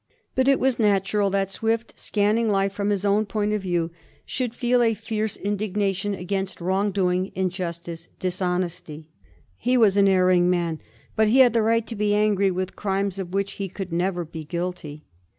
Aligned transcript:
But 0.33 0.47
it 0.47 0.59
was 0.59 0.79
natural 0.79 1.29
that 1.29 1.49
Swiftj 1.49 1.91
scanning 1.95 2.49
life 2.49 2.73
from 2.73 2.89
his 2.89 3.05
own 3.05 3.27
point 3.27 3.53
of 3.53 3.61
view, 3.61 3.91
should 4.25 4.55
feel 4.55 4.81
a 4.81 4.95
fierce 4.95 5.37
indignation 5.37 6.15
against 6.15 6.59
wrong 6.59 6.89
doing, 6.89 7.31
injustice, 7.35 8.07
dishonesty. 8.17 9.09
He 9.57 9.77
was 9.77 9.97
an 9.97 10.07
erring 10.07 10.49
man, 10.49 10.81
but 11.15 11.27
he 11.27 11.41
had 11.41 11.53
the 11.53 11.61
right 11.61 11.85
to 11.85 11.95
be 11.95 12.15
angry 12.15 12.49
with 12.49 12.75
crimes 12.75 13.19
of 13.19 13.35
which 13.35 13.51
he 13.61 13.69
could 13.69 13.93
never 13.93 14.25
be 14.25 14.43
guilty. 14.43 15.03